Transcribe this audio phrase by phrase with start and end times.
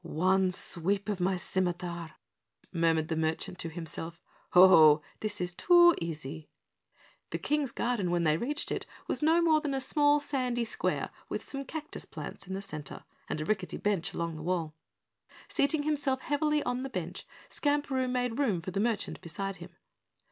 [0.03, 2.13] "One sweep of my scimiter,"
[2.73, 4.19] murmured the merchant to himself.
[4.53, 5.01] "Ho, ho!
[5.19, 6.49] This is too easy!"
[7.29, 11.11] The King's garden when they reached it was no more than a small sandy square
[11.29, 14.73] with some cactus plants in the center and a rickety bench against the wall.
[15.47, 19.69] Seating himself heavily on the bench, Skamperoo made room for the merchant beside him.